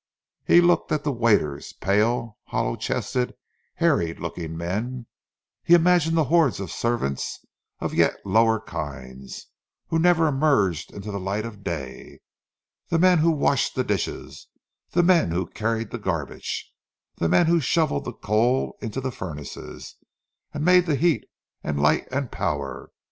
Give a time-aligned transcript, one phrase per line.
[0.47, 3.35] He looked at the waiters—pale, hollow chested,
[3.75, 5.05] harried looking men:
[5.63, 7.45] he imagined the hordes of servants
[7.79, 9.45] of yet lower kinds,
[9.89, 12.21] who never emerged into the light of day;
[12.89, 14.47] the men who washed the dishes,
[14.89, 16.73] the men who carried the garbage,
[17.17, 19.97] the men who shovelled the coal into the furnaces,
[20.51, 21.25] and made the heat
[21.63, 22.89] and light and power.